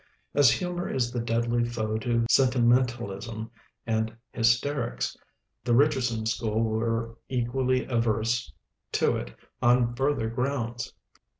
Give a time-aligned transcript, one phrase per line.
[0.33, 3.51] As humor is the deadly foe to sentimentalism
[3.85, 5.15] and hysterics,
[5.63, 8.51] the Richardson school were equally averse
[8.93, 10.91] to it on further grounds.